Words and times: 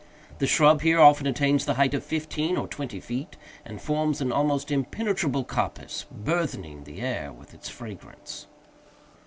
The 0.39 0.47
shrub 0.47 0.81
here 0.81 0.99
often 0.99 1.27
attains 1.27 1.63
the 1.65 1.75
height 1.75 1.93
of 1.93 2.03
fifteen 2.03 2.57
or 2.57 2.67
twenty 2.67 2.99
feet, 2.99 3.37
and 3.63 3.79
forms 3.79 4.19
an 4.19 4.31
almost 4.31 4.71
impenetrable 4.71 5.43
coppice, 5.43 6.07
burthening 6.09 6.85
the 6.85 7.01
air 7.01 7.31
with 7.31 7.53
its 7.53 7.69
fragrance. 7.69 8.47